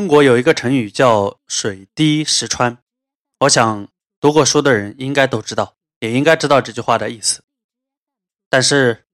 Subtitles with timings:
[0.00, 2.78] 中国有一个成语叫“水滴石穿”，
[3.40, 3.86] 我想
[4.18, 7.42] 读过书的人应该都知道，也应该知道这句话的意思。
[8.48, 9.04] 但是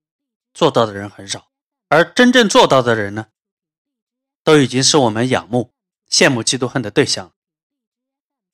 [0.54, 1.48] 做到的人很少，
[1.88, 3.26] 而真正做到的人呢，
[4.44, 5.72] 都已经是我们仰慕、
[6.08, 7.32] 羡慕、嫉妒、恨的对象。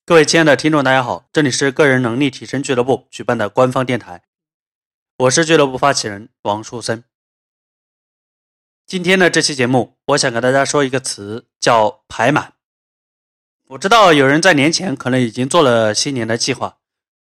[0.06, 4.22] 各位亲爱的听众，大家好，这里是个人能力提升俱乐部举办的官方电台，
[5.18, 7.04] 我是俱乐部发起人王树森。
[8.92, 12.52] 今天的这期节目，我想跟大家说一个词，叫“排满”。
[13.68, 16.76] 我知道有人在年前可能已经做了新年的计划，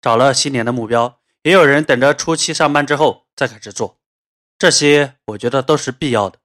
[0.00, 4.00] 找了新年的目标，也有人等着初七上班之后再开始做。
[4.56, 6.38] 这些我觉得都是必要的，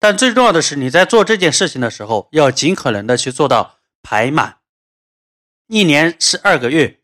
[0.00, 4.58] 但最重要的是你在做这件事情的时候，要尽可能的去做到排满。
[5.68, 7.02] 一年是二个月，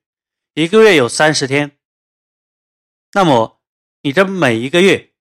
[0.55, 1.79] 一个月有三十天，
[3.13, 3.61] 那么
[4.01, 5.12] 你这每一个月。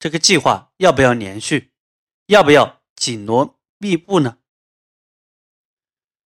[0.00, 1.72] 这个计划要不要连续？
[2.26, 4.38] 要不要紧锣密布呢？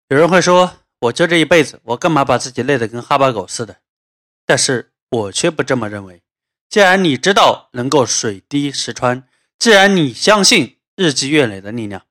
[0.08, 3.80] 有人会说：“我就这一辈子，我干嘛把自己累得跟哈巴狗似的？”
[4.46, 6.22] 但是我却不这么认为。
[6.68, 9.26] 既然你知道能够水滴石穿，
[9.58, 12.06] 既然你相信日积月累的力量，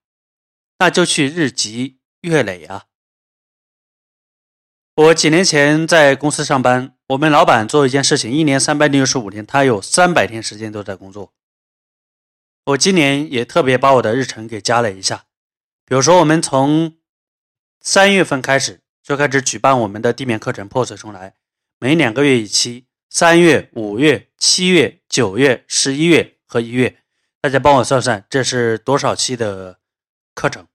[0.80, 2.88] 那就去日积月累啊！
[4.96, 11.34] 我几年前在公司上班，我们老板做一件事情，一年三百六十五天，他有三百天时间都在工作。
[12.66, 15.26] 我今年也特别把我的日程给加了一下，
[15.86, 16.96] 比如说我们从
[17.82, 21.36] 三月份开始就开始举办我们的地面课程破碎重来，
[21.78, 27.00] 每两个月一期，三月、五月、七月、九月、十一月和一月，
[27.42, 29.80] 大家帮我算算这是多少期的
[30.34, 30.66] 课程？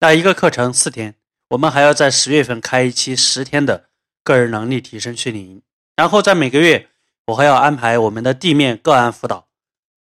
[0.00, 1.14] 那一个课程四天，
[1.50, 3.90] 我们还要在十月份开一期十天的
[4.24, 5.62] 个人能力提升训练营，
[5.94, 6.88] 然后在每个月
[7.26, 9.48] 我还要安排我们的地面个案辅导，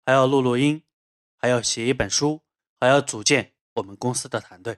[0.03, 0.81] 还要录录音。
[1.41, 2.41] 还要写一本书，
[2.79, 4.77] 还要组建我们公司的团队。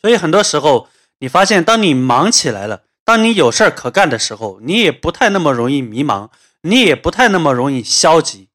[0.00, 6.30] 所以很多时候，你发现，当你忙起来了，当你有事儿可干的时候，你也不太那么容易迷茫，
[6.62, 8.48] 你也不太那么容易消极。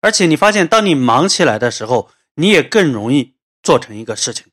[0.00, 4.46] 而且你发现，当你忙起来的时候，你也更容易做成一个事情。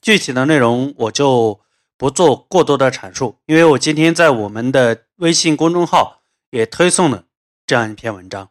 [0.00, 1.60] 具体的内容我就
[1.96, 7.24] 不做过多的阐述，因为我今天在我们的微信公众号也推送了
[7.66, 8.50] 这样一篇文章。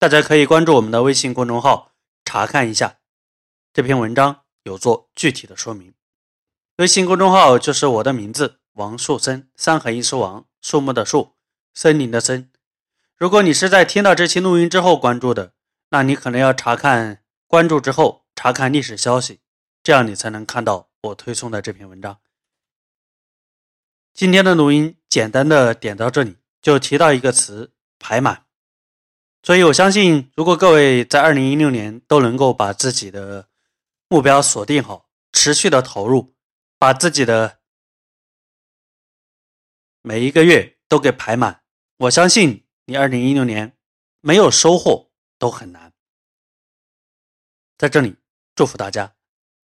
[0.00, 1.92] 大家可以关注我们的微信公众号，
[2.24, 3.00] 查看一下
[3.70, 5.92] 这篇文章，有做具体的说明。
[6.76, 11.34] 微信公众号就是我的名字王树森，三横一竖王，树木的树，
[11.74, 12.50] 森林的森。
[13.14, 15.52] 如果你是在听到这期录音之后关注的，
[15.90, 19.40] 那你可能要查看关注之后查看历史消息，
[19.82, 22.18] 这样你才能看到我推送的这篇文章。
[24.14, 28.46] 今天的录音简单的点到这里，就提到一个词：排满。
[29.42, 33.48] 所以，我相信，如果各位在二零一六年都能够把自己的
[34.08, 36.34] 目标锁定好，持续的投入，
[36.78, 37.60] 把自己的
[40.02, 41.62] 每一个月都给排满，
[41.96, 43.76] 我相信你二零一六年
[44.20, 45.92] 没有收获都很难。
[47.78, 48.16] 在这里
[48.54, 49.14] 祝福大家，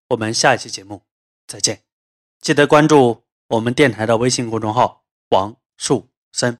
[0.09, 1.03] 我们下一期节目
[1.47, 1.85] 再见，
[2.41, 6.55] 记得关注我们电台的微信公众号“王树森”。